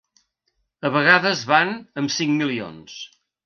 [0.89, 3.01] A vegades van amb cinc milions.